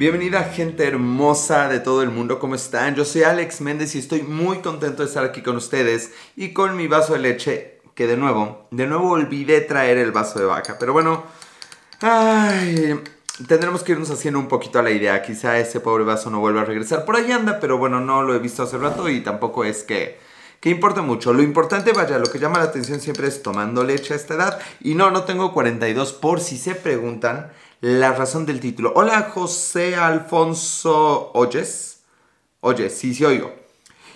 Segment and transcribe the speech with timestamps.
[0.00, 2.94] Bienvenida gente hermosa de todo el mundo, ¿cómo están?
[2.94, 6.74] Yo soy Alex Méndez y estoy muy contento de estar aquí con ustedes y con
[6.74, 10.78] mi vaso de leche, que de nuevo, de nuevo olvidé traer el vaso de vaca,
[10.80, 11.24] pero bueno,
[12.00, 12.98] ay,
[13.46, 16.62] tendremos que irnos haciendo un poquito a la idea, quizá ese pobre vaso no vuelva
[16.62, 19.66] a regresar, por ahí anda, pero bueno, no lo he visto hace rato y tampoco
[19.66, 20.18] es que
[20.60, 21.32] que importa mucho.
[21.32, 24.60] Lo importante, vaya, lo que llama la atención siempre es tomando leche a esta edad.
[24.80, 28.92] Y no, no tengo 42 por si se preguntan la razón del título.
[28.94, 32.02] Hola, José Alfonso Oyes.
[32.60, 33.54] Oye, sí, sí oigo.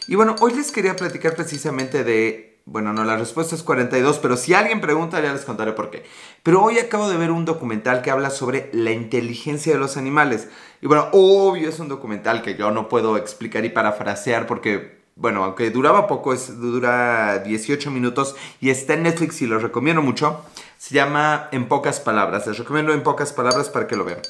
[0.06, 2.60] Y bueno, hoy les quería platicar precisamente de...
[2.66, 6.04] Bueno, no, la respuesta es 42, pero si alguien pregunta ya les contaré por qué.
[6.42, 10.48] Pero hoy acabo de ver un documental que habla sobre la inteligencia de los animales.
[10.80, 15.44] Y bueno, obvio es un documental que yo no puedo explicar y parafrasear porque bueno,
[15.44, 20.44] aunque duraba poco, es, dura 18 minutos y está en Netflix y lo recomiendo mucho.
[20.78, 22.46] Se llama En pocas palabras.
[22.46, 24.20] Les recomiendo en pocas palabras para que lo vean.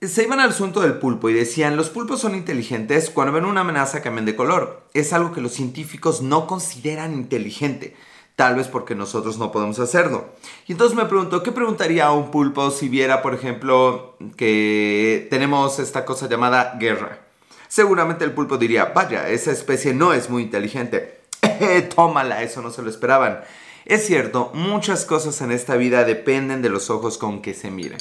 [0.00, 3.62] Se iban al asunto del pulpo y decían, los pulpos son inteligentes cuando ven una
[3.62, 4.82] amenaza cambian de color.
[4.92, 7.96] Es algo que los científicos no consideran inteligente.
[8.36, 10.26] Tal vez porque nosotros no podemos hacerlo.
[10.66, 15.78] Y entonces me pregunto, ¿qué preguntaría a un pulpo si viera, por ejemplo, que tenemos
[15.78, 17.20] esta cosa llamada guerra?
[17.68, 21.20] Seguramente el pulpo diría, vaya, esa especie no es muy inteligente.
[21.94, 23.40] Tómala, eso no se lo esperaban.
[23.84, 27.98] Es cierto, muchas cosas en esta vida dependen de los ojos con que se miren.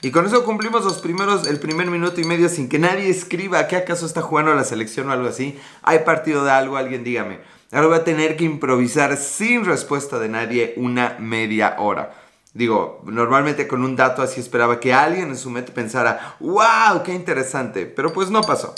[0.00, 3.66] Y con eso cumplimos los primeros, el primer minuto y medio sin que nadie escriba
[3.66, 5.58] que acaso está jugando la selección o algo así.
[5.82, 7.40] Hay partido de algo, alguien dígame.
[7.72, 12.14] Ahora voy a tener que improvisar sin respuesta de nadie una media hora.
[12.54, 17.12] Digo, normalmente con un dato así esperaba que alguien en su mente pensara, wow, qué
[17.12, 18.74] interesante, pero pues no pasó.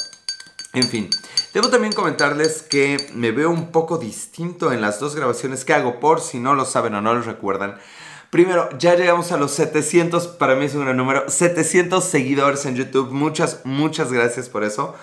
[0.74, 1.08] En fin,
[1.54, 5.98] debo también comentarles que me veo un poco distinto en las dos grabaciones que hago,
[5.98, 7.78] por si no lo saben o no lo recuerdan.
[8.30, 12.76] Primero, ya llegamos a los 700, para mí es un gran número, 700 seguidores en
[12.76, 13.10] YouTube.
[13.10, 14.94] Muchas, muchas gracias por eso.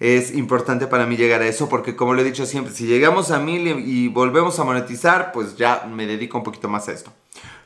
[0.00, 3.30] Es importante para mí llegar a eso porque como lo he dicho siempre, si llegamos
[3.30, 7.12] a mil y volvemos a monetizar, pues ya me dedico un poquito más a esto.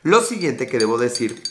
[0.03, 1.41] Lo siguiente que debo decir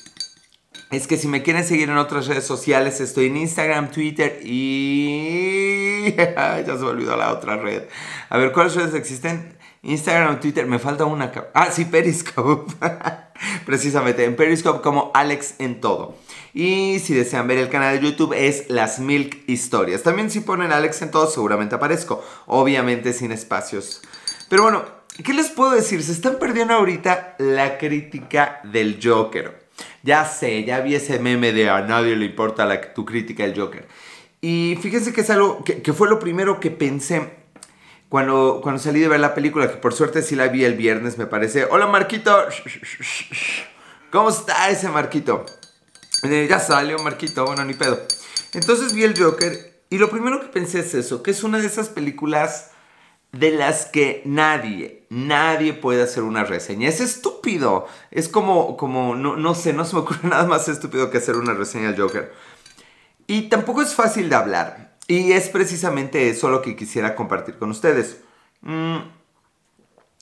[0.90, 6.14] es que si me quieren seguir en otras redes sociales, estoy en Instagram, Twitter y...
[6.16, 7.82] ya se me olvidó la otra red.
[8.28, 9.56] A ver, ¿cuáles redes existen?
[9.82, 11.32] Instagram, Twitter, me falta una...
[11.54, 12.72] Ah, sí, Periscope.
[13.66, 16.16] Precisamente, en Periscope como Alex en todo.
[16.54, 20.02] Y si desean ver el canal de YouTube es Las Milk Historias.
[20.02, 22.24] También si ponen Alex en todo seguramente aparezco.
[22.46, 24.02] Obviamente sin espacios.
[24.48, 24.84] Pero bueno,
[25.24, 26.02] ¿qué les puedo decir?
[26.02, 29.65] Se están perdiendo ahorita la crítica del Joker.
[30.06, 33.88] Ya sé, ya vi ese meme de a nadie le importa tu crítica del Joker.
[34.40, 37.32] Y fíjense que es algo que, fue lo primero que pensé
[38.08, 41.18] cuando, cuando salí de ver la película, que por suerte sí la vi el viernes,
[41.18, 41.64] me parece.
[41.64, 42.46] Hola Marquito.
[44.12, 45.44] ¿Cómo está ese Marquito?
[46.22, 48.00] Eh, ya salió Marquito, bueno, ni pedo.
[48.54, 51.66] Entonces vi el Joker y lo primero que pensé es eso, que es una de
[51.66, 52.70] esas películas
[53.32, 56.88] de las que nadie, nadie puede hacer una reseña.
[56.88, 57.86] Es estúpido.
[58.10, 61.36] Es como, como no, no sé, no se me ocurre nada más estúpido que hacer
[61.36, 62.32] una reseña del Joker.
[63.26, 64.96] Y tampoco es fácil de hablar.
[65.08, 68.18] Y es precisamente eso lo que quisiera compartir con ustedes.
[68.62, 68.96] Mm,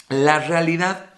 [0.08, 1.10] la realidad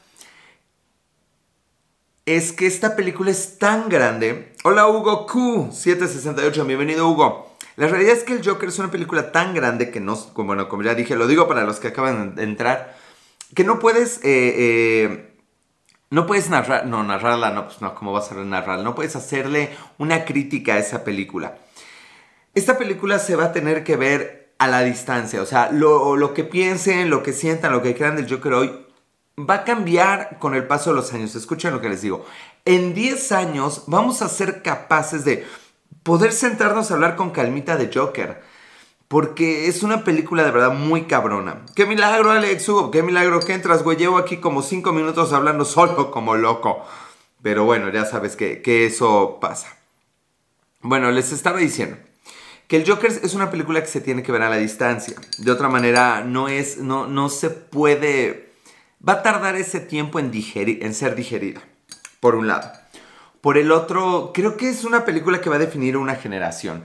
[2.27, 4.55] es que esta película es tan grande.
[4.65, 7.57] Hola Hugo Q768, bienvenido Hugo.
[7.77, 10.83] La realidad es que el Joker es una película tan grande que no, bueno, como
[10.83, 12.97] ya dije, lo digo para los que acaban de entrar,
[13.55, 15.39] que no puedes, eh, eh,
[16.11, 18.85] no puedes narrar, no, narrarla, no, pues no, ¿cómo vas a narrarla?
[18.85, 21.59] No puedes hacerle una crítica a esa película.
[22.55, 26.33] Esta película se va a tener que ver a la distancia, o sea, lo, lo
[26.33, 28.87] que piensen, lo que sientan, lo que crean del Joker hoy,
[29.39, 31.35] va a cambiar con el paso de los años.
[31.35, 32.25] Escuchen lo que les digo.
[32.65, 35.47] En 10 años vamos a ser capaces de
[36.03, 38.43] poder sentarnos a hablar con calmita de Joker.
[39.09, 41.63] Porque es una película de verdad muy cabrona.
[41.77, 42.91] ¡Qué milagro, Alex Hugo!
[42.91, 43.97] ¡Qué milagro que entras, güey!
[43.97, 46.85] Llevo aquí como 5 minutos hablando solo como loco.
[47.43, 49.77] Pero bueno, ya sabes que, eso pasa.
[50.81, 51.97] Bueno, les estaba diciendo
[52.67, 55.15] que el Joker es una película que se tiene que ver a la distancia.
[55.39, 58.51] De otra manera, no es, no, no se puede...
[59.07, 61.61] Va a tardar ese tiempo en, digerir, en ser digerida,
[62.19, 62.73] por un lado.
[63.41, 66.83] Por el otro, creo que es una película que va a definir una generación.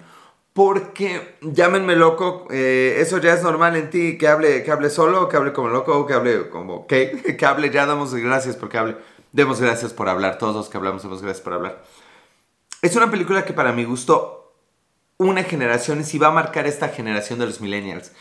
[0.54, 5.30] Porque, llámenme loco, eh, eso ya es normal en ti, que hable, que hable solo,
[5.30, 8.98] que hable como loco, que hable como, que, que hable, ya damos gracias porque hable.
[9.32, 11.84] Demos gracias por hablar, todos los que hablamos demos gracias por hablar.
[12.82, 14.54] Es una película que para mi gusto,
[15.18, 18.12] una generación y si va a marcar esta generación de los millennials.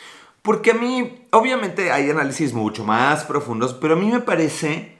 [0.42, 4.96] Porque a mí, obviamente hay análisis mucho más profundos, pero a mí me parece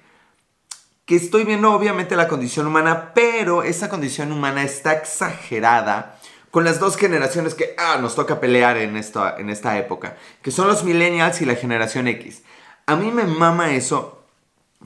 [1.04, 6.19] que estoy viendo obviamente la condición humana, pero esa condición humana está exagerada
[6.50, 10.50] con las dos generaciones que ah, nos toca pelear en esta, en esta época, que
[10.50, 12.42] son los millennials y la generación X.
[12.86, 14.20] A mí me mama eso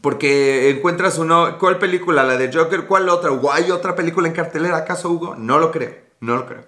[0.00, 2.24] porque encuentras uno, ¿cuál película?
[2.24, 3.30] La de Joker, ¿cuál otra?
[3.30, 5.36] ¿O hay otra película en cartelera acaso, Hugo?
[5.36, 6.64] No lo creo, no lo creo.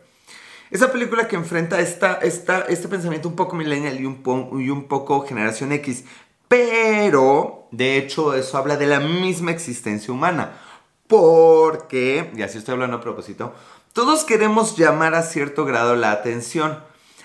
[0.70, 4.22] Esa película que enfrenta este pensamiento un poco millennial y un,
[4.60, 6.04] y un poco generación X,
[6.48, 10.58] pero de hecho eso habla de la misma existencia humana.
[11.06, 13.54] Porque, y así estoy hablando a propósito,
[13.96, 16.78] todos queremos llamar a cierto grado la atención,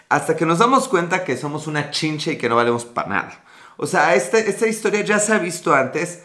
[0.08, 3.44] hasta que nos damos cuenta que somos una chincha y que no valemos para nada.
[3.76, 6.22] O sea, este, esta historia ya se ha visto antes.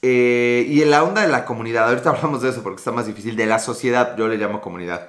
[0.00, 3.08] Eh, y en la onda de la comunidad, ahorita hablamos de eso porque está más
[3.08, 5.08] difícil, de la sociedad, yo le llamo comunidad.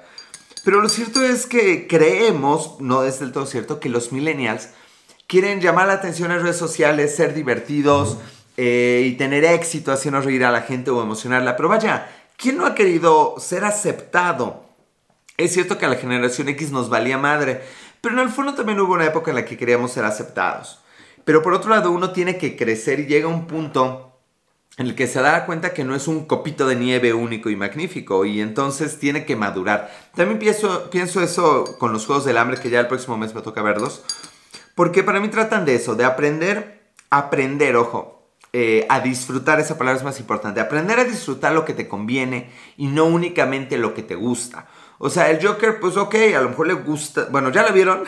[0.64, 4.70] Pero lo cierto es que creemos, no es del todo cierto, que los millennials
[5.28, 8.18] quieren llamar la atención en redes sociales, ser divertidos
[8.56, 11.54] eh, y tener éxito haciendo reír a la gente o emocionarla.
[11.54, 14.71] Pero vaya, ¿quién no ha querido ser aceptado?
[15.42, 17.62] Es cierto que a la generación X nos valía madre,
[18.00, 20.78] pero en el fondo también hubo una época en la que queríamos ser aceptados.
[21.24, 24.20] Pero por otro lado, uno tiene que crecer y llega un punto
[24.76, 27.56] en el que se da cuenta que no es un copito de nieve único y
[27.56, 29.92] magnífico y entonces tiene que madurar.
[30.14, 33.42] También pienso, pienso eso con los Juegos del Hambre, que ya el próximo mes me
[33.42, 34.04] toca verlos,
[34.76, 39.98] porque para mí tratan de eso, de aprender, aprender, ojo, eh, a disfrutar, esa palabra
[39.98, 44.04] es más importante, aprender a disfrutar lo que te conviene y no únicamente lo que
[44.04, 44.68] te gusta.
[45.04, 47.26] O sea, el Joker, pues ok, a lo mejor le gusta.
[47.28, 48.04] Bueno, ¿ya la vieron?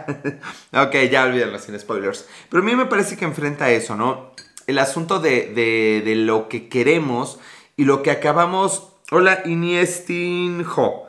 [0.74, 2.28] ok, ya olvídenlo sin spoilers.
[2.50, 4.32] Pero a mí me parece que enfrenta eso, ¿no?
[4.66, 7.38] El asunto de, lo que queremos
[7.74, 8.92] y lo que acabamos.
[9.10, 11.04] Hola, Iniestinho.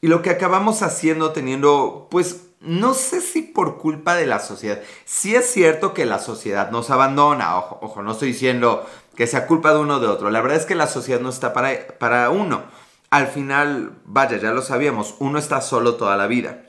[0.00, 4.80] Y lo que acabamos haciendo teniendo, pues, no sé si por culpa de la sociedad.
[5.04, 7.56] Sí es cierto que la sociedad nos abandona.
[7.56, 8.84] Ojo, ojo, no estoy diciendo
[9.14, 10.28] que sea culpa de uno o de otro.
[10.30, 12.81] La verdad es que la sociedad no está para, para uno
[13.12, 16.62] al final, vaya, ya lo sabíamos, uno está solo toda la vida.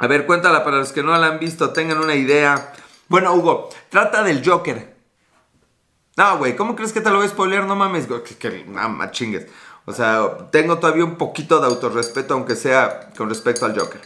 [0.00, 2.72] A ver, cuéntala para los que no la han visto, tengan una idea.
[3.06, 4.96] Bueno, Hugo, trata del Joker.
[6.16, 7.64] No, güey, ¿cómo crees que te lo voy a spoiler?
[7.64, 8.66] No mames, que, que
[9.12, 9.46] chingues.
[9.84, 14.00] O sea, tengo todavía un poquito de autorrespeto, aunque sea con respecto al Joker.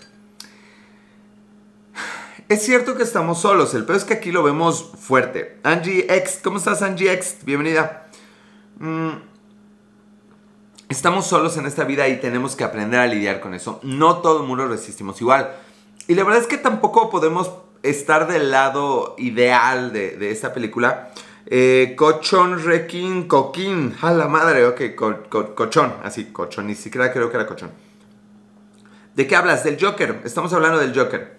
[2.51, 5.59] Es cierto que estamos solos, el peor es que aquí lo vemos fuerte.
[5.63, 7.39] Angie X, ¿cómo estás Angie X?
[7.45, 8.09] Bienvenida.
[8.79, 9.26] Mmm...
[10.97, 13.81] Estamos solos en esta vida y tenemos que aprender a lidiar con eso.
[13.83, 15.55] No todo el mundo resistimos igual.
[16.09, 17.51] Y la verdad es que tampoco podemos
[17.83, 21.11] estar del lado ideal de, esta película.
[21.45, 23.95] Eh, cochón, requín, coquín.
[24.01, 24.81] A la madre, ok,
[25.55, 25.93] cochón.
[26.03, 26.67] Así, cochón.
[26.67, 27.73] Ni siquiera creo que era cochón.
[29.15, 29.65] ¿De qué hablas?
[29.65, 30.23] Del Joker.
[30.25, 31.37] Estamos hablando del Joker.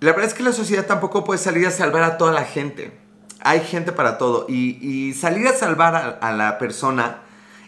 [0.00, 2.92] La verdad es que la sociedad tampoco puede salir a salvar a toda la gente.
[3.40, 4.44] Hay gente para todo.
[4.46, 7.22] Y, salir a salvar a la persona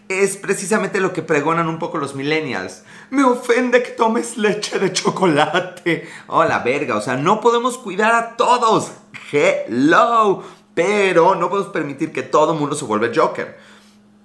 [0.08, 2.82] es precisamente lo que pregonan un poco los millennials.
[3.10, 6.08] Me ofende que tomes leche de chocolate.
[6.26, 8.92] Oh, la verga, o sea, no podemos cuidar a todos.
[9.30, 10.42] Hello.
[10.74, 13.58] Pero no podemos permitir que todo el mundo se vuelva Joker.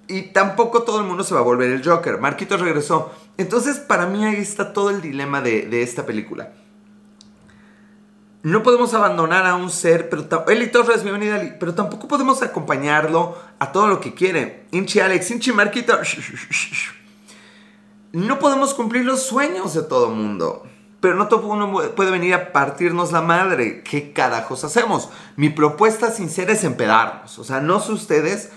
[0.06, 2.18] Y tampoco todo el mundo se va a volver el Joker.
[2.18, 3.12] Marquito regresó.
[3.36, 6.52] Entonces, para mí ahí está todo el dilema de, de esta película.
[8.44, 13.38] No podemos abandonar a un ser, pero Eli Torres, bienvenida Eli, pero tampoco podemos acompañarlo
[13.58, 14.66] a todo lo que quiere.
[14.72, 15.98] Inchi Alex, Inchi Marquito.
[18.12, 20.66] No podemos cumplir los sueños de todo mundo.
[21.00, 23.82] Pero no todo uno puede venir a partirnos la madre.
[23.82, 25.08] ¿Qué carajos hacemos?
[25.36, 27.38] Mi propuesta sincera es empedarnos.
[27.38, 28.50] O sea, no sé ustedes,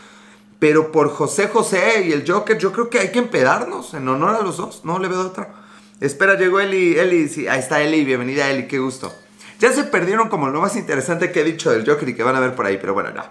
[0.59, 4.35] pero por José José y el Joker, yo creo que hay que empedarnos en honor
[4.35, 4.83] a los dos.
[4.83, 5.53] No le veo otra.
[6.01, 6.99] Espera, llegó Eli.
[6.99, 8.03] Eli, sí, ahí está Eli.
[8.03, 9.13] Bienvenida Eli, qué gusto.
[9.59, 12.35] Ya se perdieron como lo más interesante que he dicho del Joker y que van
[12.35, 13.23] a ver por ahí, pero bueno, no.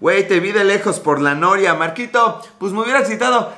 [0.00, 2.40] Güey, te vi de lejos por la noria, Marquito.
[2.58, 3.52] Pues me hubiera citado.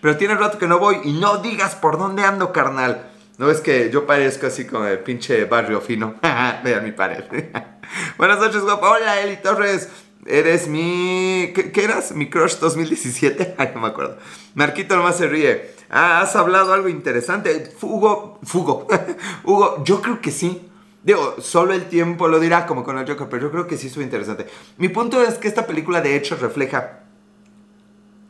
[0.00, 3.10] Pero tiene rato que no voy y no digas por dónde ando, carnal.
[3.38, 6.16] No es que yo parezco así como el pinche barrio fino.
[6.64, 7.24] Vean mi pared.
[8.18, 8.90] Buenas noches, guapa.
[8.90, 9.88] Hola, Eli Torres.
[10.26, 11.52] Eres mi...
[11.54, 12.12] ¿Qué, eras?
[12.12, 13.54] ¿Mi crush 2017?
[13.58, 14.18] Ay, no me acuerdo.
[14.54, 15.70] Marquito nomás se ríe.
[15.88, 17.72] Ah, has hablado algo interesante.
[17.80, 18.86] Hugo, Fugo.
[19.44, 20.60] Hugo, yo creo que sí.
[21.02, 23.86] Digo, solo el tiempo lo dirá como con el Joker, pero yo creo que sí
[23.86, 24.46] es interesante.
[24.76, 27.00] Mi punto es que esta película de hecho refleja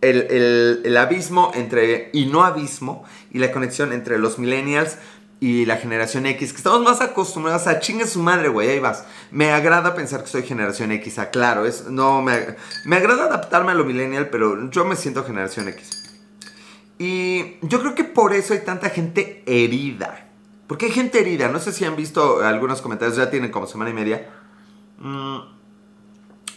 [0.01, 4.99] el, el, abismo entre, y no abismo, y la conexión entre los millennials
[5.41, 9.05] y la generación X, que estamos más acostumbrados a chingue su madre, güey, ahí vas.
[9.31, 13.75] Me agrada pensar que soy generación X, aclaro, es, no, me, me agrada adaptarme a
[13.75, 16.01] lo millennial, pero yo me siento generación X.
[16.99, 20.29] Y yo creo que por eso hay tanta gente herida.
[20.67, 21.49] Porque hay gente herida.
[21.49, 24.29] No sé si han visto algunos comentarios, ya tienen como semana y media.
[24.99, 25.39] Mm,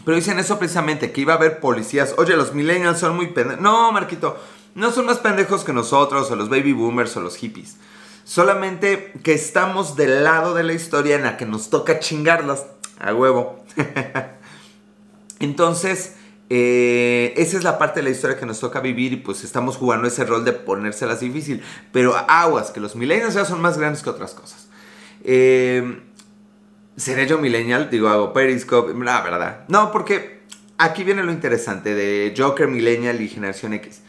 [0.03, 2.13] pero dicen eso precisamente, que iba a haber policías.
[2.17, 3.61] Oye, los millennials son muy pendejos.
[3.61, 4.37] No, Marquito.
[4.75, 7.77] no son más pendejos que nosotros, o los baby boomers, o los hippies.
[8.23, 12.65] Solamente que estamos del lado de la historia en la que nos toca chingarlas
[12.99, 13.63] a huevo.
[15.39, 16.15] Entonces,
[16.49, 19.75] eh, esa es la parte de la historia que nos toca vivir y pues estamos
[19.75, 21.61] jugando ese rol de ponérselas difícil.
[21.91, 24.69] Pero aguas, que los millennials ya son más grandes que otras cosas.
[25.23, 26.01] Eh,
[26.95, 27.89] ¿Seré yo millennial?
[27.89, 28.93] Digo, hago Periscope.
[29.03, 29.65] La verdad.
[29.67, 30.43] No, porque
[30.77, 34.02] aquí viene lo interesante de Joker, millennial y generación X.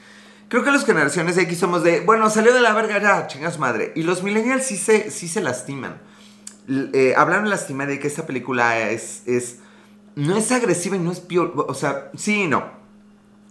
[0.54, 3.90] Creo que las generaciones X somos de, bueno, salió de la verga ya, chingas madre.
[3.96, 6.00] Y los millennials sí se, sí se lastiman.
[6.68, 9.58] Eh, hablaron de lastimar de que esta película es, es
[10.14, 11.52] no es agresiva y no es peor.
[11.56, 12.70] O sea, sí y no.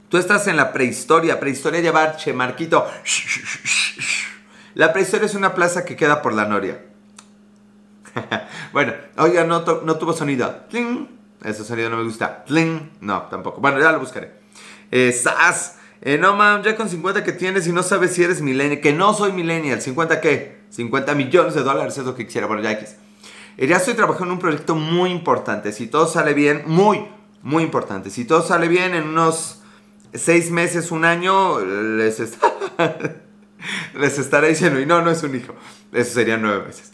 [0.08, 1.42] Tú estás en la prehistoria.
[1.42, 2.90] Prehistoria llevar, che, Marquito.
[4.76, 6.86] La prehistoria es una plaza que queda por la Noria.
[8.72, 10.68] bueno, oiga, no, no tuvo sonido.
[11.44, 12.46] Ese sonido no me gusta.
[13.02, 13.60] No, tampoco.
[13.60, 14.32] Bueno, ya lo buscaré.
[14.90, 15.12] Eh.
[16.06, 18.82] Eh, no, mam, ya con 50 que tienes y no sabes si eres millennial.
[18.82, 19.80] Que no soy millennial.
[19.80, 20.58] ¿50 qué?
[20.70, 22.46] 50 millones de dólares es lo que quisiera.
[22.46, 22.98] Bueno, ya X.
[23.58, 25.72] Eh, ya estoy trabajando en un proyecto muy importante.
[25.72, 27.08] Si todo sale bien, muy,
[27.42, 28.10] muy importante.
[28.10, 29.62] Si todo sale bien, en unos
[30.14, 32.20] seis meses, un año, les,
[33.98, 35.56] les estaré diciendo, y no, no es un hijo.
[35.94, 36.92] Eso serían nueve meses.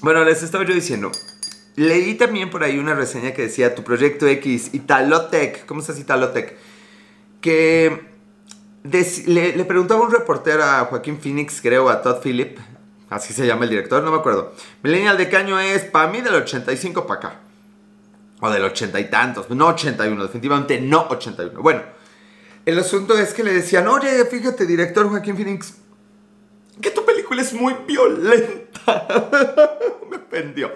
[0.00, 1.12] Bueno, les estaba yo diciendo.
[1.76, 5.66] Leí también por ahí una reseña que decía tu proyecto X, Italotech.
[5.66, 6.56] ¿Cómo estás, Italotech?
[7.42, 8.13] Que
[8.84, 12.58] le, preguntaba un reportero a Joaquín Phoenix, creo, a Todd Phillip,
[13.10, 14.52] Así se llama el director, no me acuerdo.
[14.82, 17.40] Millennial de caño es para mí del 85 para acá.
[18.40, 19.48] O del 80 y tantos.
[19.50, 21.62] No 81, definitivamente no 81.
[21.62, 21.82] Bueno,
[22.66, 25.74] el asunto es que le decían, oye, fíjate, director Joaquín Phoenix,
[26.80, 29.06] que tu película es muy violenta.
[30.10, 30.72] me ofendió.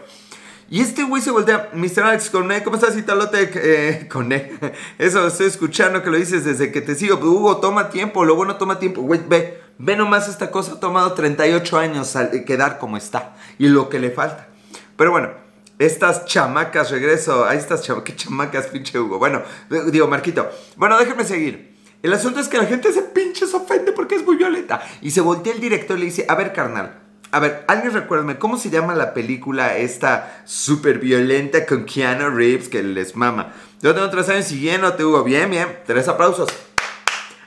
[0.70, 2.02] Y este güey se voltea, Mr.
[2.02, 3.50] Alex Cornet, ¿cómo estás, Italote?
[3.68, 7.16] Eh, Cornet, eso estoy escuchando que lo dices desde que te sigo.
[7.16, 9.00] Hugo, toma tiempo, lo bueno toma tiempo.
[9.00, 12.14] Güey, ve, ve nomás esta cosa, ha tomado 38 años
[12.46, 13.34] quedar como está.
[13.58, 14.48] Y lo que le falta.
[14.96, 15.30] Pero bueno,
[15.78, 19.18] estas chamacas, regreso a estas chamacas, ¿qué chamacas, pinche Hugo?
[19.18, 19.42] Bueno,
[19.90, 20.50] digo, Marquito.
[20.76, 21.78] Bueno, déjenme seguir.
[22.02, 24.82] El asunto es que la gente se pinche se ofende porque es muy violenta.
[25.00, 28.38] Y se voltea el director y le dice, a ver, carnal, a ver, alguien recuérdame,
[28.38, 33.52] ¿cómo se llama la película esta súper violenta con Keanu Reeves que les mama?
[33.82, 35.23] Yo tengo tres años siguiéndote, Hugo.
[35.25, 35.80] Bien, bien.
[35.87, 36.49] Tres aplausos.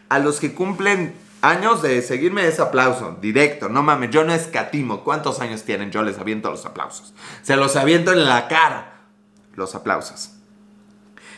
[0.07, 3.69] A los que cumplen años de seguirme ese aplauso, directo.
[3.69, 5.03] No mames, yo no escatimo.
[5.03, 5.91] ¿Cuántos años tienen?
[5.91, 7.13] Yo les aviento los aplausos.
[7.41, 8.93] Se los aviento en la cara.
[9.55, 10.31] Los aplausos.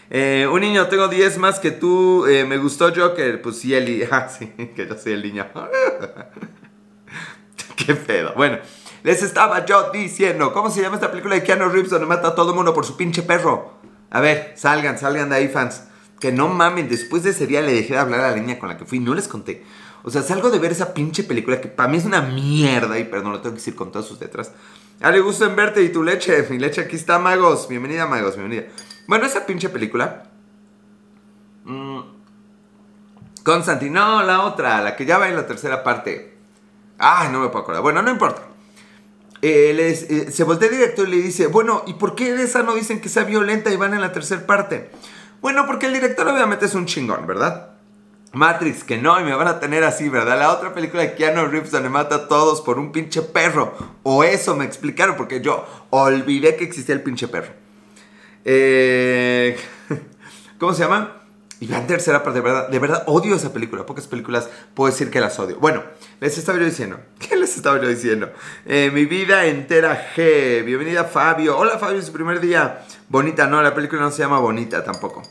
[0.09, 2.27] Eh, un niño, tengo 10 más que tú.
[2.27, 3.41] Eh, me gustó Joker.
[3.41, 4.07] Pues sí, el...
[4.12, 5.47] Ah, sí, que yo soy el niño.
[7.86, 8.34] Qué pedo.
[8.36, 8.60] Bueno,
[9.03, 12.36] les estaba yo diciendo, ¿cómo se llama esta película de Keanu Reeves donde mata a
[12.36, 13.74] todo el mundo por su pinche perro?
[14.10, 15.86] A ver, salgan, salgan de ahí, fans.
[16.20, 18.70] Que no mamen, después de ese día le dejé de hablar a la niña con
[18.70, 19.63] la que fui, no les conté.
[20.03, 23.06] O sea, salgo de ver esa pinche película que para mí es una mierda y
[23.06, 24.51] perdón, lo tengo que decir con todas sus letras.
[25.01, 27.68] A le gusto en verte y tu leche, mi leche aquí está, magos.
[27.68, 28.68] Bienvenida, magos, bienvenida.
[29.08, 30.30] Bueno, esa pinche película.
[31.65, 32.01] Mmm,
[33.44, 36.32] Constantine, no, la otra, la que ya va en la tercera parte.
[37.05, 37.81] Ay, no me puedo acordar.
[37.81, 38.43] Bueno, no importa.
[39.41, 42.75] Eh, eh, se voltea el director y le dice, bueno, ¿y por qué esa no
[42.75, 44.89] dicen que sea violenta y van en la tercera parte?
[45.41, 47.72] Bueno, porque el director obviamente es un chingón, ¿verdad?
[48.31, 50.39] Matrix, que no, y me van a tener así, ¿verdad?
[50.39, 53.74] La otra película de Keanu Reeves donde mata a todos por un pinche perro.
[54.03, 57.51] O eso me explicaron, porque yo olvidé que existía el pinche perro.
[58.45, 59.57] Eh,
[60.57, 61.23] ¿Cómo se llama?
[61.63, 63.86] Y la tercera parte, de verdad, odio esa película.
[63.86, 65.60] Pocas películas puedo decir que las odio.
[65.62, 65.82] Bueno,
[66.20, 67.00] les estaba yo diciendo.
[67.20, 68.34] ¿Qué les estaba yo diciendo?
[68.65, 70.65] Eh, mi vida entera G.
[70.65, 71.58] Bienvenida Fabio.
[71.58, 72.84] Hola Fabio, es su primer día.
[73.08, 75.24] Bonita, no, la película no se llama Bonita tampoco.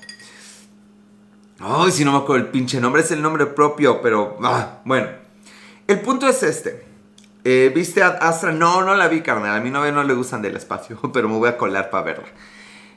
[1.61, 5.09] Ay, si no me acuerdo el pinche nombre, es el nombre propio, pero ah, bueno.
[5.87, 6.83] El punto es este.
[7.45, 8.53] Eh, ¿Viste a Astra?
[8.53, 9.55] No, no la vi, carnal.
[9.55, 12.29] A mi novia no le gustan del espacio, pero me voy a colar para verla.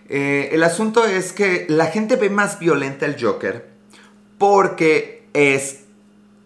[0.08, 3.70] Eh, el asunto es que la gente ve más violenta el Joker
[4.38, 5.86] porque es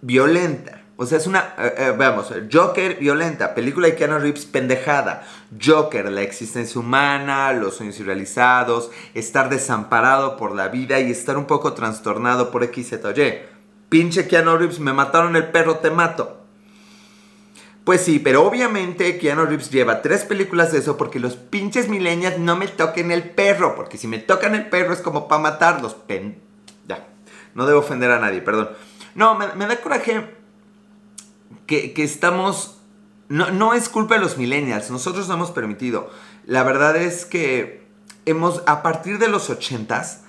[0.02, 0.82] violenta.
[0.96, 5.26] O sea, es una, eh, eh, Joker violenta, película de Keanu Reeves pendejada,
[5.64, 11.46] Joker, la existencia humana, los sueños irrealizados, estar desamparado por la vida y estar un
[11.46, 13.14] poco trastornado por X, Z.
[13.88, 16.39] Pinche Keanu Reeves, me mataron el perro, te mato.
[17.90, 22.38] Pues sí, pero obviamente Keanu Reeves lleva tres películas de eso porque los pinches milenias
[22.38, 23.76] no me toquen el perro.
[23.76, 25.96] Porque si me tocan el perro es como para matarlos.
[25.96, 26.40] Pen...
[26.88, 27.08] Ya,
[27.56, 28.70] no debo ofender a nadie, perdón.
[29.16, 30.36] No, me, da coraje
[31.66, 32.80] que, estamos...
[33.28, 36.12] No, no, es culpa de los millennials, nosotros no hemos permitido.
[36.46, 37.88] La verdad es que
[38.28, 40.26] hemos, a partir de los ochentas,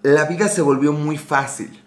[0.00, 1.84] la vida se volvió muy fácil.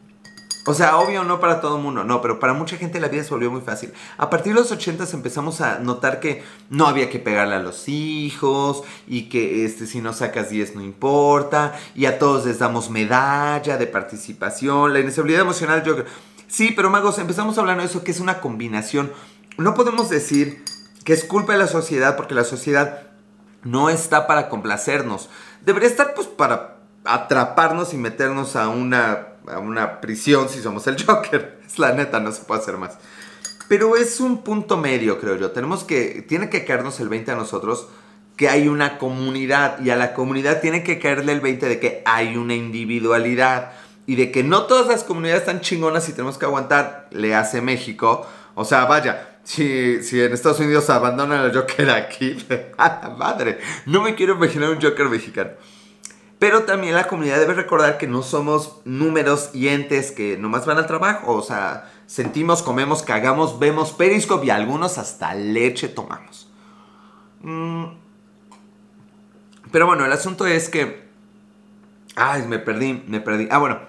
[0.69, 3.23] O sea, obvio no para todo el mundo, no, pero para mucha gente la vida
[3.23, 3.91] se volvió muy fácil.
[4.19, 7.89] A partir de los 80 empezamos a notar que no había que pegarle a los
[7.89, 12.91] hijos y que este, si no sacas 10 no importa y a todos les damos
[12.91, 15.95] medalla de participación, la inestabilidad emocional, yo
[16.47, 19.11] Sí, pero magos, empezamos hablando de eso que es una combinación.
[19.57, 20.63] No podemos decir
[21.03, 23.07] que es culpa de la sociedad porque la sociedad
[23.63, 25.31] no está para complacernos.
[25.65, 31.03] Debería estar pues para atraparnos y meternos a una a una prisión si somos el
[31.05, 31.59] Joker.
[31.65, 32.97] Es la neta, no se puede hacer más.
[33.67, 35.51] Pero es un punto medio, creo yo.
[35.51, 37.87] Tenemos que, tiene que caernos el 20 a nosotros
[38.35, 42.01] que hay una comunidad y a la comunidad tiene que caerle el 20 de que
[42.05, 43.73] hay una individualidad
[44.07, 47.61] y de que no todas las comunidades están chingonas y tenemos que aguantar, le hace
[47.61, 48.25] México.
[48.55, 52.37] O sea, vaya, si, si en Estados Unidos abandonan al Joker aquí,
[53.17, 55.51] madre, no me quiero imaginar un Joker mexicano.
[56.39, 60.77] Pero también la comunidad debe recordar que no somos números y entes que nomás van
[60.77, 61.33] al trabajo.
[61.33, 66.49] O sea, sentimos, comemos, cagamos, vemos Periscope y algunos hasta leche tomamos.
[67.41, 67.87] Mm.
[69.69, 71.09] Pero bueno, el asunto es que...
[72.15, 73.49] Ay, me perdí, me perdí.
[73.51, 73.79] Ah, bueno.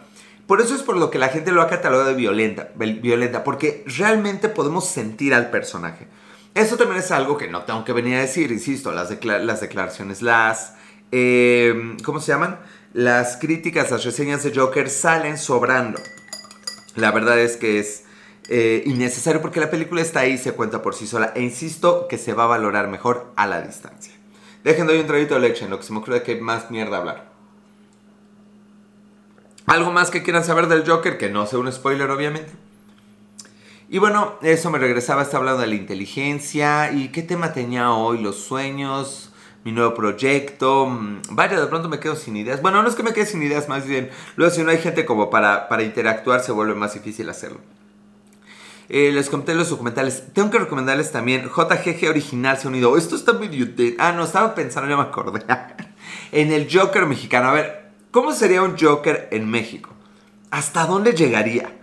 [0.48, 3.84] Por eso es por lo que la gente lo ha catalogado de violenta, violenta, porque
[3.86, 6.08] realmente podemos sentir al personaje.
[6.56, 10.22] Eso también es algo que no tengo que venir a decir, insisto, las, las declaraciones,
[10.22, 10.74] las
[11.12, 12.58] eh, ¿cómo se llaman?
[12.92, 16.00] Las críticas, las reseñas de Joker salen sobrando.
[16.96, 18.04] La verdad es que es
[18.48, 21.32] eh, innecesario porque la película está ahí se cuenta por sí sola.
[21.36, 24.12] E insisto que se va a valorar mejor a la distancia.
[24.64, 26.98] Dejen de un traguito de leche en lo que se me ocurre que más mierda
[26.98, 27.30] hablar.
[29.66, 31.16] ¿Algo más que quieran saber del Joker?
[31.16, 32.50] Que no sea un spoiler, obviamente.
[33.88, 36.92] Y bueno, eso me regresaba, está hablando de la inteligencia.
[36.92, 38.18] ¿Y qué tema tenía hoy?
[38.18, 39.29] Los sueños
[39.64, 40.86] mi nuevo proyecto.
[40.86, 42.62] Mm, vaya, de pronto me quedo sin ideas.
[42.62, 45.04] Bueno, no es que me quede sin ideas, más bien, luego si no hay gente
[45.04, 47.60] como para, para interactuar, se vuelve más difícil hacerlo.
[48.88, 50.24] Eh, les comenté los documentales.
[50.32, 52.96] Tengo que recomendarles también JGG Original se unido.
[52.96, 53.68] Esto está medio...
[54.00, 55.44] Ah, no, estaba pensando, ya me acordé.
[56.32, 57.50] en el Joker mexicano.
[57.50, 59.90] A ver, ¿cómo sería un Joker en México?
[60.50, 61.79] ¿Hasta dónde llegaría?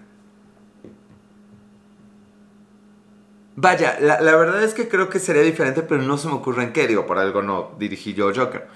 [3.59, 6.73] Vaya, la, verdad es que creo que sería diferente, pero no se me ocurre en
[6.73, 6.87] qué.
[6.87, 8.67] Digo, por algo no dirigí yo Joker.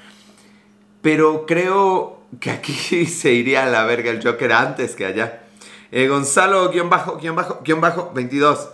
[1.04, 5.44] Pero creo que aquí se iría a la verga el Joker antes que allá.
[5.92, 8.70] Eh, Gonzalo, guion bajo, guion bajo, guion bajo, 22.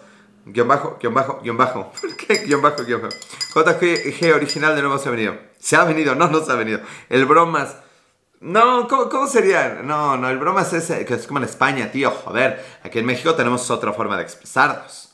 [0.45, 1.91] Guión bajo, guion bajo, guion bajo.
[2.01, 2.37] ¿Por qué?
[2.45, 3.15] Guión bajo, guion bajo.
[3.53, 5.35] JG original de nuevo se ha venido.
[5.59, 6.79] Se ha venido, no, no se ha venido.
[7.09, 7.75] El bromas.
[8.39, 9.81] No, ¿cómo, ¿cómo, sería?
[9.83, 12.11] No, no, el bromas es, que es como en España, tío.
[12.11, 15.06] Joder, aquí en México tenemos otra forma de expresarnos.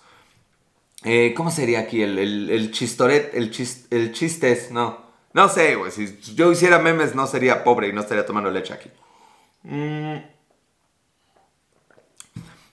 [1.03, 2.01] Eh, ¿Cómo sería aquí?
[2.01, 3.51] El, el, el chistoret, el,
[3.91, 5.03] el chistes, no.
[5.33, 5.91] No sé, güey.
[5.91, 8.89] Si yo hiciera memes, no sería pobre y no estaría tomando leche aquí.
[9.63, 10.17] Mm.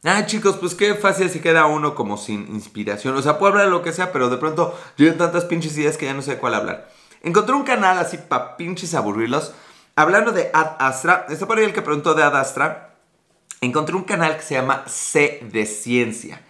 [0.05, 3.17] Ah, chicos, pues qué fácil se queda uno como sin inspiración.
[3.17, 5.99] O sea, puedo hablar de lo que sea, pero de pronto yo tantas pinches ideas
[5.99, 6.91] que ya no sé cuál hablar.
[7.23, 9.53] Encontré un canal así para pinches aburrirlos.
[9.97, 12.95] Hablando de Ad Astra, está por ahí el que preguntó de Ad Astra.
[13.61, 16.41] Encontré un canal que se llama C de Ciencia.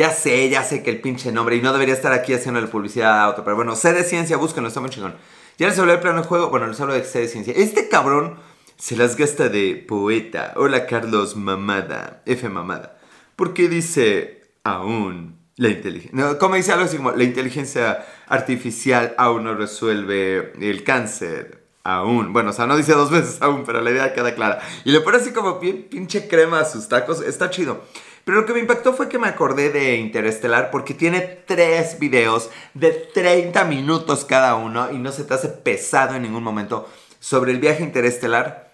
[0.00, 2.68] Ya sé, ya sé que el pinche nombre, y no debería estar aquí haciendo la
[2.68, 5.14] publicidad a otro, pero bueno, sé de ciencia, búsquenlo, está muy chingón.
[5.58, 7.52] Ya les hablé del plano de juego, bueno, les hablo de sé de ciencia.
[7.54, 8.38] Este cabrón
[8.78, 10.54] se las gasta de poeta.
[10.56, 12.98] Hola Carlos Mamada, F Mamada.
[13.36, 16.18] Porque dice aún la inteligencia.
[16.18, 21.60] No, como dice algo así como la inteligencia artificial aún no resuelve el cáncer.
[21.82, 22.32] Aún.
[22.32, 24.60] Bueno, o sea, no dice dos veces aún, pero la idea queda clara.
[24.84, 27.22] Y le pone así como pinche crema a sus tacos.
[27.22, 27.82] Está chido.
[28.24, 32.50] Pero lo que me impactó fue que me acordé de Interestelar porque tiene tres videos
[32.74, 37.52] de 30 minutos cada uno y no se te hace pesado en ningún momento sobre
[37.52, 38.70] el viaje interestelar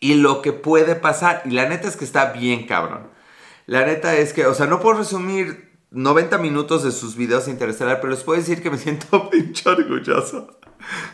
[0.00, 1.42] y lo que puede pasar.
[1.44, 3.08] Y la neta es que está bien cabrón.
[3.66, 8.00] La neta es que, o sea, no puedo resumir 90 minutos de sus videos interestelar,
[8.00, 10.58] pero les puedo decir que me siento pinche orgulloso.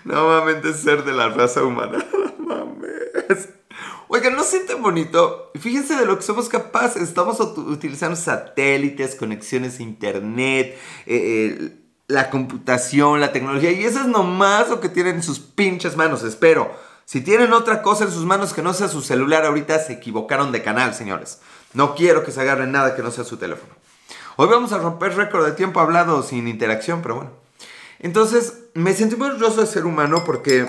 [0.05, 2.05] Nuevamente ser de la raza humana.
[2.43, 3.49] No mames.
[4.15, 5.51] Oigan, ¿no sienten bonito?
[5.59, 7.01] Fíjense de lo que somos capaces.
[7.01, 13.73] Estamos utilizando satélites, conexiones a internet, eh, eh, la computación, la tecnología.
[13.73, 16.71] Y eso es nomás lo que tienen en sus pinches manos, espero.
[17.07, 20.53] Si tienen otra cosa en sus manos que no sea su celular, ahorita se equivocaron
[20.53, 21.41] de canal, señores.
[21.73, 23.73] No quiero que se agarren nada que no sea su teléfono.
[24.37, 27.31] Hoy vamos a romper récord de tiempo hablado sin interacción, pero bueno.
[27.99, 30.69] Entonces, me sentí muy orgulloso de ser humano porque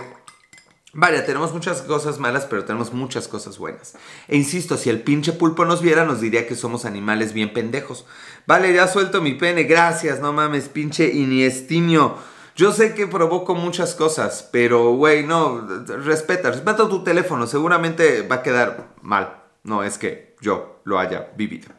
[0.96, 3.96] Vaya, tenemos muchas cosas malas, pero tenemos muchas cosas buenas.
[4.28, 8.06] E insisto, si el pinche pulpo nos viera, nos diría que somos animales bien pendejos.
[8.46, 12.16] Vale, ya suelto mi pene, gracias, no mames, pinche iniestinio.
[12.56, 15.68] Yo sé que provoco muchas cosas, pero, güey, no,
[16.06, 19.42] respeta, respeta tu teléfono, seguramente va a quedar mal.
[19.64, 21.70] no es que yo lo haya vivido.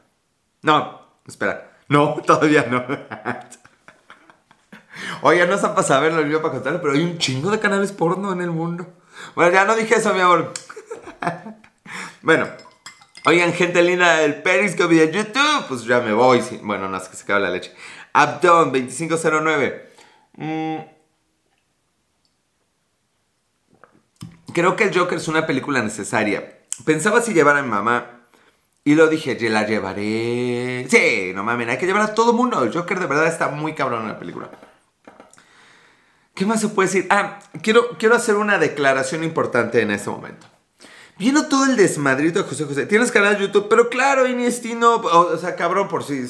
[0.62, 2.84] No, espera, no, todavía no.
[5.22, 7.60] Oye, no se ha pasado a verlo yo para contarlo, pero hay un chingo de
[7.60, 8.88] canales porno en el mundo.
[9.34, 10.52] Bueno, ya no dije eso, mi amor.
[12.22, 12.48] bueno,
[13.26, 16.42] oigan, gente linda del Periscope y de YouTube, pues ya me voy.
[16.62, 17.74] Bueno, no es que se acabe la leche.
[18.12, 19.90] Abdon 2509.
[20.36, 20.76] Mm.
[24.52, 26.60] Creo que el Joker es una película necesaria.
[26.84, 28.14] Pensaba si llevar a mi mamá.
[28.84, 30.86] Y lo dije, yo la llevaré.
[30.88, 32.62] Sí, no mames, hay que llevar a todo mundo.
[32.62, 34.50] El Joker de verdad está muy cabrón en la película.
[36.34, 37.06] ¿Qué más se puede decir?
[37.10, 40.46] Ah, quiero, quiero hacer una declaración importante en este momento.
[41.16, 42.86] Viendo todo el desmadrito de José José.
[42.86, 46.26] Tienes canal de YouTube, pero claro, Iniestino, o, sea, cabrón, por si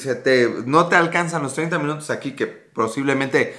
[0.65, 3.55] no te alcanzan los 30 minutos aquí, que posiblemente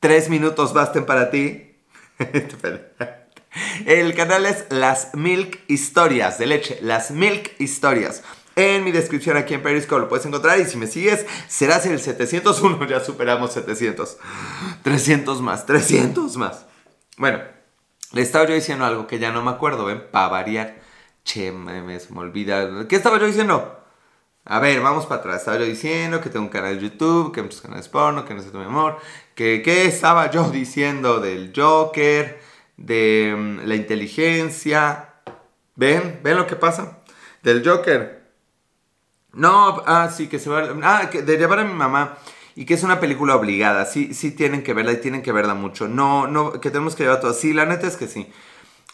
[0.00, 1.76] 3 minutos basten para ti.
[3.86, 6.78] el canal es Las Milk Historias de leche.
[6.80, 8.22] Las Milk Historias
[8.56, 12.00] en mi descripción aquí en Periscope lo puedes encontrar y si me sigues serás el
[12.00, 14.18] 701, ya superamos 700.
[14.82, 16.66] 300 más, 300 más.
[17.16, 17.40] Bueno,
[18.12, 20.02] le estaba yo diciendo algo que ya no me acuerdo, ¿ven?
[20.10, 20.80] Para variar.
[21.24, 22.86] Che, me, me, me olvida.
[22.88, 23.78] ¿Qué estaba yo diciendo?
[24.44, 25.38] A ver, vamos para atrás.
[25.38, 28.34] Estaba yo diciendo que tengo un canal de YouTube, que hay muchos canales porno, que
[28.34, 28.98] necesito mi amor.
[29.34, 32.40] Que, ¿Qué estaba yo diciendo del Joker?
[32.76, 35.14] De mm, la inteligencia.
[35.76, 36.20] ¿Ven?
[36.22, 36.98] ¿Ven lo que pasa?
[37.42, 38.21] Del Joker.
[39.32, 40.68] No, ah, sí, que se va.
[40.82, 42.18] Ah, que de llevar a mi mamá.
[42.54, 43.86] Y que es una película obligada.
[43.86, 45.88] Sí, sí tienen que verla y tienen que verla mucho.
[45.88, 47.32] No, no, que tenemos que llevar todo.
[47.32, 48.26] Sí, la neta es que sí.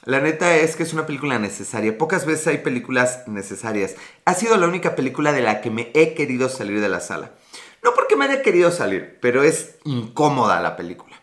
[0.05, 1.99] La neta es que es una película necesaria.
[1.99, 3.97] Pocas veces hay películas necesarias.
[4.25, 7.33] Ha sido la única película de la que me he querido salir de la sala.
[7.83, 11.17] No porque me haya querido salir, pero es incómoda la película.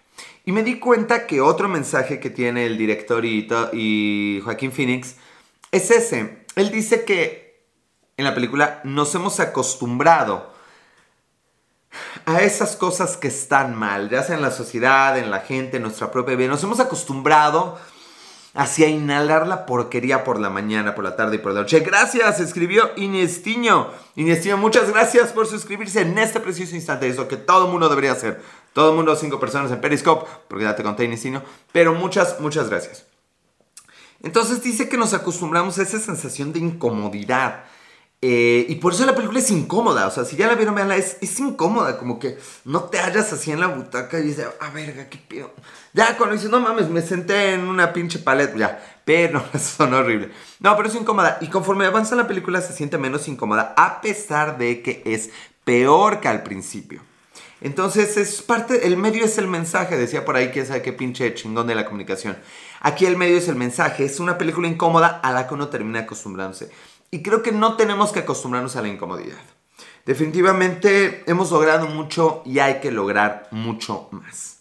[0.46, 5.16] Y me di cuenta que otro mensaje que tiene el director y, y Joaquín Phoenix
[5.72, 6.46] es ese.
[6.56, 7.45] Él dice que
[8.18, 10.54] en la película nos hemos acostumbrado
[12.26, 15.84] a esas cosas que están mal, ya sea en la sociedad, en la gente, en
[15.84, 16.50] nuestra propia vida.
[16.50, 17.78] Nos hemos acostumbrado
[18.54, 21.82] hacia inhalar la porquería por la mañana, por la tarde y por la noche.
[21.82, 23.90] Gracias, escribió Inestiño.
[24.16, 27.08] Inestiño, muchas gracias por suscribirse en este preciso instante.
[27.08, 28.42] Es lo que todo el mundo debería hacer.
[28.74, 31.44] Todo el mundo, cinco personas en Periscope, porque ya te conté Inestiño.
[31.72, 33.06] Pero muchas, muchas gracias.
[34.22, 37.66] Entonces dice que nos acostumbramos a esa sensación de incomodidad
[38.22, 40.08] eh, y por eso la película es incómoda.
[40.08, 41.98] O sea, si ya la vieron, veanla, es, es incómoda.
[41.98, 45.52] Como que no te hallas así en la butaca y dices, ah, verga, qué pedo.
[45.94, 49.02] Ya cuando dices, no mames, me senté en una pinche paleta, ya.
[49.06, 50.32] Pero son horrible.
[50.60, 51.38] No, pero es incómoda.
[51.42, 55.30] Y conforme avanza la película se siente menos incómoda, a pesar de que es
[55.64, 57.02] peor que al principio.
[57.62, 61.34] Entonces es parte, el medio es el mensaje, decía por ahí que sabe qué pinche
[61.34, 62.38] chingón de la comunicación.
[62.82, 66.02] Aquí el medio es el mensaje, es una película incómoda a la que uno termina
[66.02, 66.70] acostumbrándose.
[67.12, 69.38] Y creo que no tenemos que acostumbrarnos a la incomodidad.
[70.06, 74.60] Definitivamente hemos logrado mucho y hay que lograr mucho más.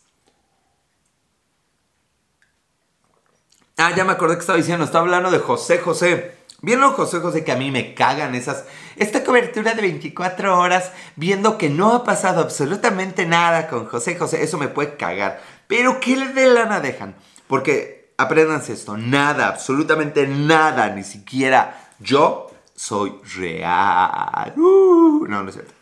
[3.77, 6.37] Ah, ya me acordé que estaba diciendo, estaba hablando de José José.
[6.63, 8.65] ¿Vieron José José que a mí me cagan esas...
[8.97, 14.43] Esta cobertura de 24 horas viendo que no ha pasado absolutamente nada con José José,
[14.43, 15.43] eso me puede cagar.
[15.67, 17.17] Pero ¿qué le de lana dejan?
[17.49, 24.53] Porque apréndanse esto, nada, absolutamente nada, ni siquiera yo soy real.
[24.57, 25.73] Uh, no, no es cierto.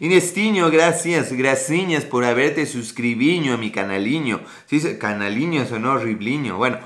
[0.00, 4.40] Inestiño, gracias, gracias por haberte suscribido a mi canaliño.
[4.66, 6.56] Sí, canaliño, eso no horribliño.
[6.56, 6.78] Bueno,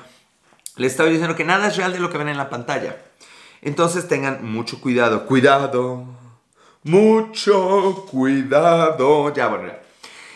[0.76, 2.96] les estaba diciendo que nada es real de lo que ven en la pantalla.
[3.62, 6.04] Entonces tengan mucho cuidado, cuidado,
[6.82, 9.32] mucho cuidado.
[9.32, 9.72] Ya, bueno,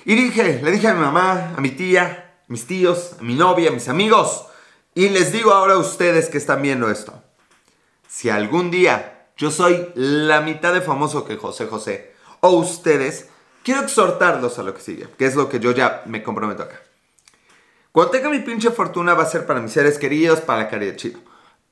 [0.05, 3.71] Y dije, le dije a mi mamá, a mi tía, mis tíos, a mi novia,
[3.71, 4.47] a mis amigos.
[4.95, 7.23] Y les digo ahora a ustedes que están viendo esto
[8.09, 13.29] si algún día yo soy la mitad de famoso que José José o ustedes,
[13.63, 16.81] quiero exhortarlos a lo que sigue, que es lo que yo ya me comprometo acá.
[17.93, 20.97] Cuando tenga mi pinche fortuna va a ser para mis seres queridos, para la caridad
[20.97, 21.21] chido.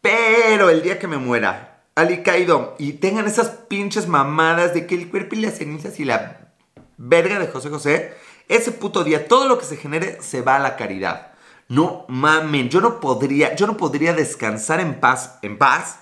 [0.01, 4.95] Pero el día que me muera, Ali caído y tengan esas pinches mamadas de que
[4.95, 6.53] el cuerpo y las cenizas y la
[6.99, 8.15] verga de José José,
[8.49, 11.33] ese puto día todo lo que se genere se va a la caridad.
[11.69, 16.01] No mamen, yo no podría, yo no podría descansar en paz, en paz,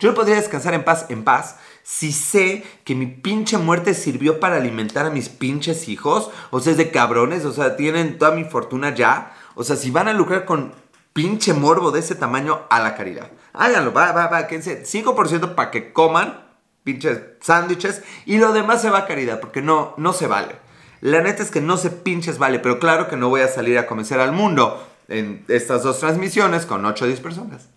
[0.00, 4.40] yo no podría descansar en paz, en paz, si sé que mi pinche muerte sirvió
[4.40, 6.30] para alimentar a mis pinches hijos.
[6.50, 9.34] O sea, es de cabrones, o sea, tienen toda mi fortuna ya.
[9.54, 10.72] O sea, si van a lucrar con
[11.12, 13.30] pinche morbo de ese tamaño, a la caridad.
[13.52, 16.44] Háganlo, va, va, va, quédense 5% para que coman
[16.82, 20.56] pinches sándwiches y lo demás se va a caridad, porque no, no se vale.
[21.00, 23.78] La neta es que no se pinches vale, pero claro que no voy a salir
[23.78, 27.68] a convencer al mundo en estas dos transmisiones con 8 o 10 personas.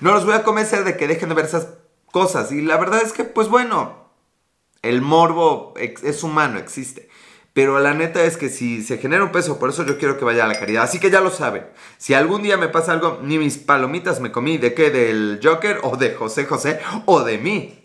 [0.00, 1.68] No los voy a convencer de que dejen de ver esas
[2.10, 2.52] cosas.
[2.52, 4.10] Y la verdad es que, pues bueno,
[4.82, 7.08] el morbo es humano, existe.
[7.52, 10.24] Pero la neta es que si se genera un peso, por eso yo quiero que
[10.24, 10.84] vaya a la caridad.
[10.84, 11.66] Así que ya lo saben.
[11.96, 14.58] Si algún día me pasa algo, ni mis palomitas me comí.
[14.58, 14.90] ¿De qué?
[14.90, 15.80] ¿Del Joker?
[15.82, 16.78] ¿O de José José?
[17.06, 17.84] ¿O de mí?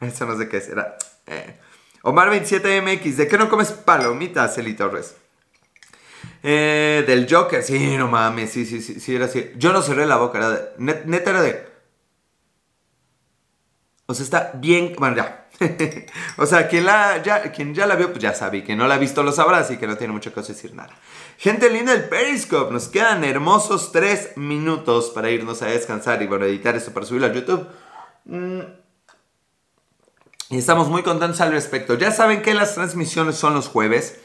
[0.00, 0.98] Eso no sé qué será.
[1.26, 1.58] Eh.
[2.02, 5.16] Omar27MX, ¿de qué no comes palomitas, Eli Torres?
[6.46, 9.52] Eh, del Joker, sí, no mames, sí, sí, sí, sí, era así.
[9.56, 11.66] Yo no cerré la boca, era de, neta era de...
[14.04, 15.48] O sea, está bien, bueno, ya.
[16.36, 18.62] o sea, quien, la, ya, quien ya la vio, pues ya sabe.
[18.62, 20.90] Quien no la ha visto lo sabrá, así que no tiene mucho que decir nada.
[21.38, 26.44] Gente linda del Periscope, nos quedan hermosos tres minutos para irnos a descansar y bueno,
[26.44, 27.66] editar esto para subirlo a YouTube.
[28.26, 28.60] Mm.
[30.50, 31.94] Y estamos muy contentos al respecto.
[31.94, 34.20] Ya saben que las transmisiones son los jueves.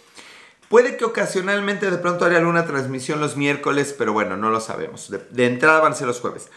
[0.69, 5.11] Puede que ocasionalmente de pronto haya alguna transmisión los miércoles, pero bueno, no lo sabemos.
[5.31, 6.49] De, entrada van a ser los jueves.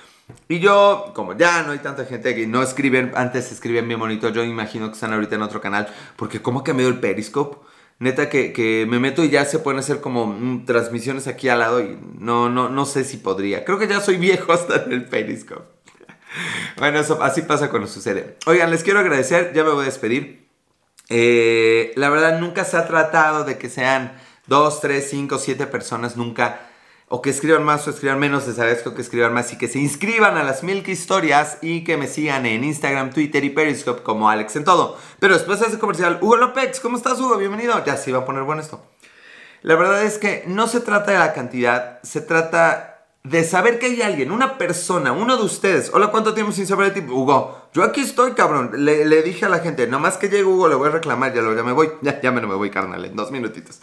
[0.49, 4.29] Y yo, como ya no hay tanta gente que no escriben, antes escribían bien bonito,
[4.29, 7.57] yo imagino que están ahorita en otro canal, porque como ha cambiado el Periscope.
[8.01, 11.81] Neta que, me meto y ya se pueden hacer como mm, transmisiones aquí al lado
[11.81, 13.65] y no, no, no sé si podría.
[13.65, 15.63] Creo que ya soy viejo hasta en el Periscope.
[16.77, 18.37] bueno, eso así pasa cuando sucede.
[18.47, 20.42] Oigan, les quiero agradecer, ya me voy a despedir.
[21.09, 24.13] Eh, la verdad, nunca se ha tratado de que sean
[24.47, 26.61] dos, tres, cinco, siete personas, nunca.
[27.09, 29.79] O que escriban más o escriban menos, les agradezco que escriban más y que se
[29.79, 34.31] inscriban a las Milk Historias y que me sigan en Instagram, Twitter y Periscope como
[34.31, 34.97] Alex en todo.
[35.19, 37.37] Pero después de ese comercial, Hugo López, ¿cómo estás Hugo?
[37.37, 37.85] Bienvenido.
[37.85, 38.83] Ya se iba a poner bueno esto.
[39.61, 42.92] La verdad es que no se trata de la cantidad, se trata
[43.25, 45.91] de saber que hay alguien, una persona, uno de ustedes.
[45.95, 47.09] Hola, ¿cuánto tiempo sin saber de ti?
[47.09, 48.73] Hugo, yo aquí estoy, cabrón.
[48.85, 51.55] Le, dije a la gente, nomás que llegue Hugo, le voy a reclamar, ya, lo,
[51.55, 51.91] ya me voy.
[52.03, 53.81] Ya, ya me, no me voy, carnal, en dos minutitos.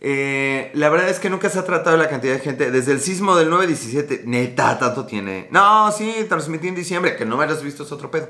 [0.00, 2.70] Eh, la verdad es que nunca se ha tratado la cantidad de gente.
[2.72, 5.48] Desde el sismo del 9-17, neta, tanto tiene.
[5.52, 8.28] No, sí, transmití en diciembre, que no me hayas visto es otro pedo.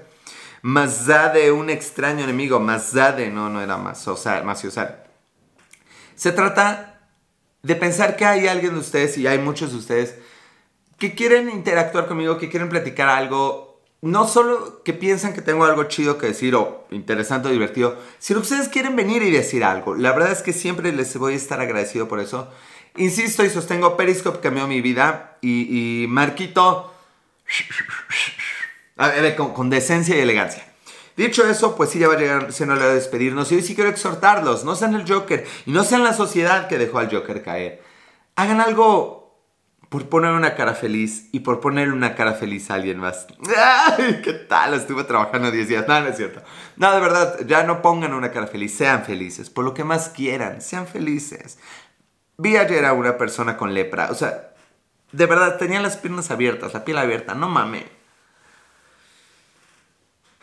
[0.61, 5.07] Más de un extraño enemigo, más de, no, no era más, o sea, más usar.
[6.15, 6.94] Se trata
[7.65, 10.15] de pensar que hay alguien de ustedes, y hay muchos de ustedes,
[10.99, 15.85] que quieren interactuar conmigo, que quieren platicar algo, no solo que piensan que tengo algo
[15.85, 19.95] chido que decir o interesante o divertido, sino que ustedes quieren venir y decir algo.
[19.95, 22.49] La verdad es que siempre les voy a estar agradecido por eso.
[22.97, 26.93] Insisto y sostengo, Periscope cambió mi vida y, Marquito,
[29.37, 30.74] con, con decencia y elegancia.
[31.17, 33.51] Dicho eso, pues sí, ya va a llegar siendo hora de despedirnos.
[33.53, 34.65] Y hoy sí quiero exhortarlos.
[34.65, 37.83] No sean el Joker y no sean la sociedad que dejó al Joker caer.
[38.37, 39.25] Hagan algo
[39.89, 43.29] por poner una cara feliz y por poner una cara feliz a alguien más.
[43.97, 44.75] ¡Ay, qué tal!
[44.75, 45.87] Estuve trabajando 10 días.
[45.87, 46.43] No, no es cierto.
[46.77, 48.77] No, de verdad, ya no pongan una cara feliz.
[48.77, 49.51] Sean felices.
[49.51, 50.61] Por lo que más quieran.
[50.61, 51.61] Sean felices.
[52.39, 54.09] Vi ayer a una persona con lepra.
[54.11, 54.55] O sea,
[55.13, 57.37] de verdad, tenía las piernas abiertas, la piel abierta.
[57.37, 57.85] No mames.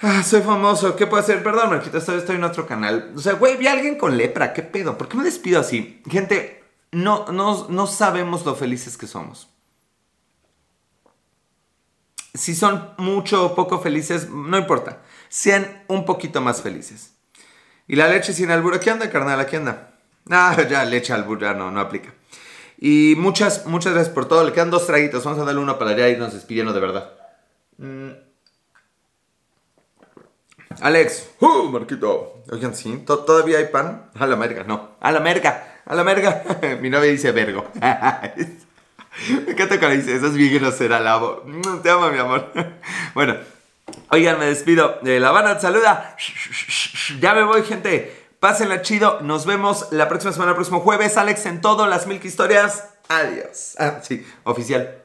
[0.04, 1.44] Ah, soy famoso, ¿qué puedo hacer?
[1.44, 3.12] Perdón, Marquita, estoy, estoy en otro canal.
[3.16, 4.98] O sea, güey, vi a alguien con lepra, ¿qué pedo?
[4.98, 6.02] ¿Por qué me despido así?
[6.10, 9.48] Gente, no, no, no sabemos lo felices que somos.
[12.34, 15.02] Si son mucho o poco felices, no importa.
[15.30, 17.14] Sean un poquito más felices.
[17.88, 19.40] Y la leche sin albur, ¿qué anda, carnal?
[19.40, 19.94] ¿Aquí anda?
[20.30, 22.14] Ah, ya, leche albur, ya no, no aplica.
[22.80, 24.44] Y muchas, muchas gracias por todo.
[24.44, 25.24] Le quedan dos traguitos.
[25.24, 27.12] Vamos a darle uno para ya irnos despidiendo de verdad.
[27.78, 28.31] Mm.
[30.80, 32.44] Alex, ¡uh, Marquito!
[32.52, 34.10] Oigan, sí, ¿todavía hay pan?
[34.18, 34.92] A la merga, no.
[35.00, 36.44] A la merga, a la merga.
[36.82, 37.66] Mi novia dice vergo.
[39.30, 41.44] Me encanta cuando dice, eso es bien grosera, lavo.
[41.84, 42.52] Te amo, mi amor.
[43.14, 43.36] Bueno,
[44.10, 45.00] oigan, me despido.
[45.02, 46.16] La Habana saluda.
[47.20, 48.30] Ya me voy, gente.
[48.40, 49.20] Pásenla chido.
[49.22, 51.18] Nos vemos la próxima semana, el próximo jueves.
[51.18, 52.86] Alex en todo, las mil historias.
[53.10, 53.76] Adiós.
[53.78, 55.01] Ah, sí, oficial.